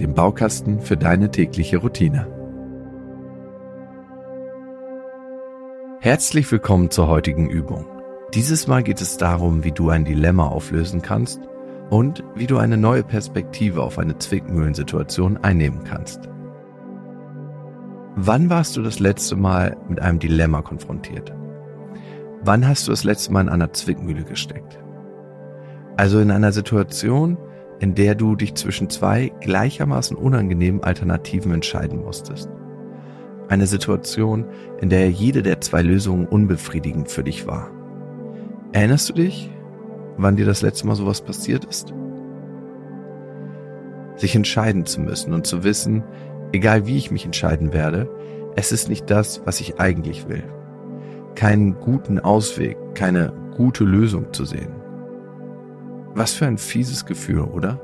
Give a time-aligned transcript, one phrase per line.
[0.00, 2.26] dem Baukasten für deine tägliche Routine.
[6.00, 7.86] Herzlich willkommen zur heutigen Übung.
[8.34, 11.40] Dieses Mal geht es darum, wie du ein Dilemma auflösen kannst
[11.90, 16.28] und wie du eine neue Perspektive auf eine Zwickmühlensituation einnehmen kannst.
[18.16, 21.34] Wann warst du das letzte Mal mit einem Dilemma konfrontiert?
[22.42, 24.78] Wann hast du das letzte Mal in einer Zwickmühle gesteckt?
[25.96, 27.38] Also in einer Situation,
[27.80, 32.48] in der du dich zwischen zwei gleichermaßen unangenehmen Alternativen entscheiden musstest.
[33.48, 34.46] Eine Situation,
[34.80, 37.70] in der jede der zwei Lösungen unbefriedigend für dich war.
[38.72, 39.50] Erinnerst du dich,
[40.16, 41.94] wann dir das letzte Mal sowas passiert ist?
[44.16, 46.02] Sich entscheiden zu müssen und zu wissen,
[46.52, 48.08] egal wie ich mich entscheiden werde,
[48.56, 50.44] es ist nicht das, was ich eigentlich will.
[51.34, 54.85] Keinen guten Ausweg, keine gute Lösung zu sehen.
[56.16, 57.78] Was für ein fieses Gefühl, oder?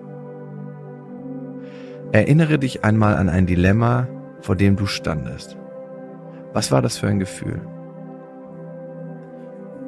[2.13, 4.09] Erinnere dich einmal an ein Dilemma,
[4.41, 5.59] vor dem du standest.
[6.55, 7.61] Was war das für ein Gefühl?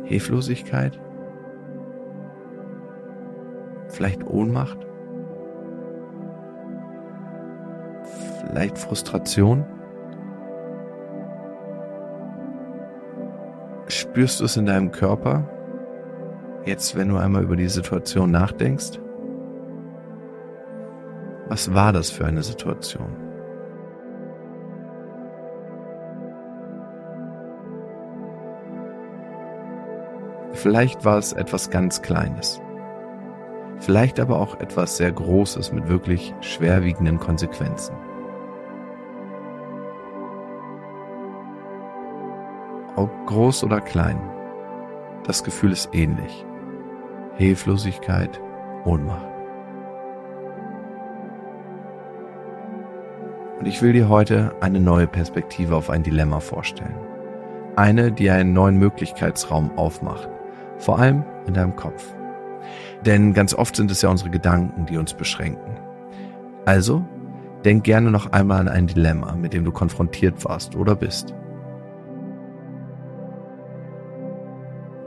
[0.04, 1.00] Hilflosigkeit?
[3.88, 4.78] Vielleicht Ohnmacht?
[8.40, 9.64] Vielleicht Frustration?
[13.88, 15.48] Spürst du es in deinem Körper?
[16.64, 18.98] Jetzt, wenn du einmal über die Situation nachdenkst,
[21.48, 23.14] was war das für eine Situation?
[30.52, 32.62] Vielleicht war es etwas ganz Kleines.
[33.80, 37.94] Vielleicht aber auch etwas sehr Großes mit wirklich schwerwiegenden Konsequenzen.
[42.96, 44.18] Ob groß oder klein,
[45.24, 46.46] das Gefühl ist ähnlich.
[47.36, 48.40] Hilflosigkeit,
[48.84, 49.26] Ohnmacht.
[53.58, 56.94] Und ich will dir heute eine neue Perspektive auf ein Dilemma vorstellen.
[57.76, 60.28] Eine, die einen neuen Möglichkeitsraum aufmacht.
[60.78, 62.14] Vor allem in deinem Kopf.
[63.04, 65.76] Denn ganz oft sind es ja unsere Gedanken, die uns beschränken.
[66.64, 67.04] Also,
[67.64, 71.34] denk gerne noch einmal an ein Dilemma, mit dem du konfrontiert warst oder bist.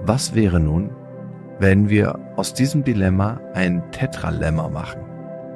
[0.02, 0.90] Was wäre nun,
[1.60, 5.02] wenn wir aus diesem Dilemma ein Tetralemma machen.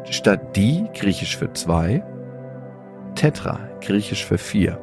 [0.09, 2.03] Statt die, griechisch für zwei,
[3.15, 4.79] Tetra, griechisch für vier.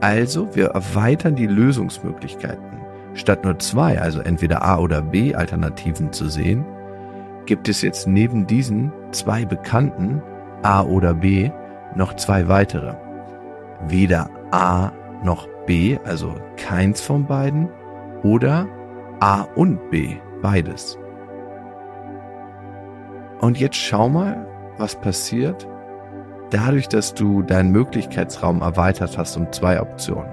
[0.00, 2.80] Also wir erweitern die Lösungsmöglichkeiten.
[3.14, 6.64] Statt nur zwei, also entweder A oder B Alternativen zu sehen,
[7.46, 10.22] gibt es jetzt neben diesen zwei bekannten
[10.62, 11.50] A oder B
[11.94, 12.94] noch zwei weitere.
[13.88, 14.92] Weder A
[15.24, 17.68] noch B, also keins von beiden,
[18.22, 18.66] oder
[19.20, 20.16] A und B.
[20.42, 20.98] Beides.
[23.40, 25.66] Und jetzt schau mal, was passiert,
[26.50, 30.30] dadurch, dass du deinen Möglichkeitsraum erweitert hast um zwei Optionen.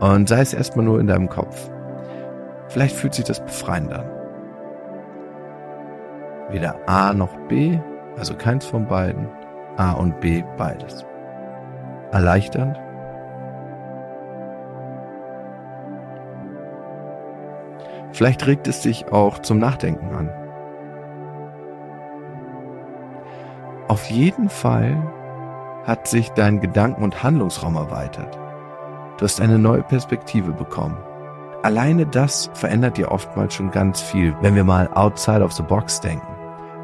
[0.00, 1.70] Und sei es erstmal nur in deinem Kopf.
[2.68, 4.08] Vielleicht fühlt sich das befreiend an.
[6.50, 7.78] Weder A noch B,
[8.16, 9.28] also keins von beiden,
[9.76, 11.04] A und B beides.
[12.12, 12.80] Erleichternd?
[18.12, 20.30] Vielleicht regt es dich auch zum Nachdenken an.
[23.88, 24.96] Auf jeden Fall
[25.84, 28.38] hat sich dein Gedanken- und Handlungsraum erweitert.
[29.16, 30.98] Du hast eine neue Perspektive bekommen.
[31.62, 36.00] Alleine das verändert dir oftmals schon ganz viel, wenn wir mal outside of the box
[36.00, 36.28] denken.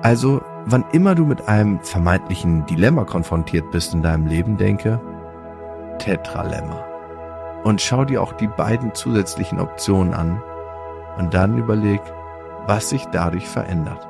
[0.02, 5.00] Also, wann immer du mit einem vermeintlichen Dilemma konfrontiert bist in deinem Leben, denke,
[5.98, 6.84] Tetralemma.
[7.62, 10.42] Und schau dir auch die beiden zusätzlichen Optionen an
[11.16, 12.00] und dann überleg,
[12.66, 14.06] was sich dadurch verändert.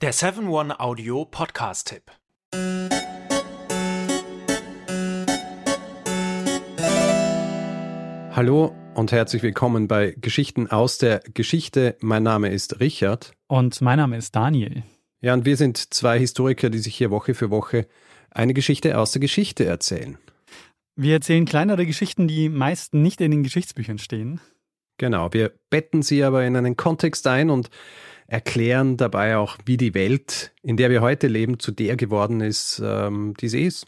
[0.00, 2.02] Der 7-One-Audio Podcast-Tipp.
[8.32, 11.96] Hallo und herzlich willkommen bei Geschichten aus der Geschichte.
[12.00, 13.32] Mein Name ist Richard.
[13.48, 14.84] Und mein Name ist Daniel.
[15.20, 17.88] Ja, und wir sind zwei Historiker, die sich hier Woche für Woche
[18.30, 20.18] eine Geschichte aus der Geschichte erzählen.
[20.96, 24.40] Wir erzählen kleinere Geschichten, die meist nicht in den Geschichtsbüchern stehen.
[24.96, 27.70] Genau, wir betten sie aber in einen Kontext ein und
[28.26, 32.82] erklären dabei auch, wie die Welt, in der wir heute leben, zu der geworden ist,
[32.84, 33.86] ähm, die sie ist.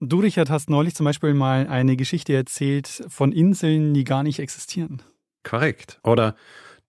[0.00, 4.40] Du, Richard, hast neulich zum Beispiel mal eine Geschichte erzählt von Inseln, die gar nicht
[4.40, 5.00] existieren.
[5.44, 6.00] Korrekt.
[6.02, 6.34] Oder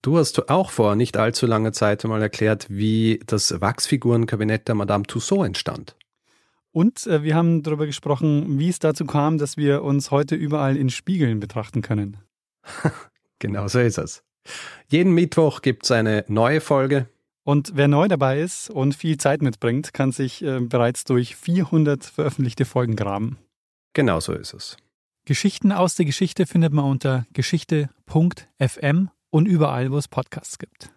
[0.01, 5.03] du hast auch vor nicht allzu langer Zeit mal erklärt, wie das Wachsfigurenkabinett der Madame
[5.03, 5.95] Tussaud entstand.
[6.73, 10.75] Und äh, wir haben darüber gesprochen, wie es dazu kam, dass wir uns heute überall
[10.75, 12.17] in Spiegeln betrachten können.
[13.39, 14.23] genau so ist es.
[14.89, 17.07] Jeden Mittwoch gibt es eine neue Folge.
[17.43, 22.03] Und wer neu dabei ist und viel Zeit mitbringt, kann sich äh, bereits durch 400
[22.03, 23.37] veröffentlichte Folgen graben.
[23.93, 24.77] Genau so ist es.
[25.25, 30.92] Geschichten aus der Geschichte findet man unter geschichte.fm und überall, wo es Podcasts gibt.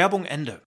[0.00, 0.62] Werbung Ende.